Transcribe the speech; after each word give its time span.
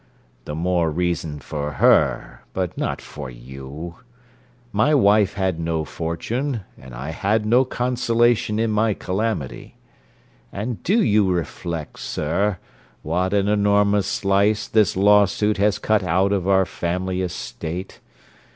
'The 0.45 0.55
more 0.55 0.89
reason 0.89 1.37
for 1.39 1.73
her; 1.73 2.41
but 2.53 2.75
not 2.75 2.99
for 2.99 3.29
you. 3.29 3.97
My 4.71 4.95
wife 4.95 5.35
had 5.35 5.59
no 5.59 5.85
fortune, 5.85 6.61
and 6.75 6.95
I 6.95 7.11
had 7.11 7.45
no 7.45 7.63
consolation 7.65 8.57
in 8.57 8.71
my 8.71 8.95
calamity. 8.95 9.75
And 10.51 10.81
do 10.81 11.03
you 11.03 11.29
reflect, 11.29 11.99
sir, 11.99 12.57
what 13.03 13.31
an 13.31 13.47
enormous 13.47 14.07
slice 14.07 14.67
this 14.67 14.97
lawsuit 14.97 15.57
has 15.57 15.77
cut 15.77 16.01
out 16.01 16.31
of 16.31 16.47
our 16.47 16.65
family 16.65 17.21
estate? 17.21 17.99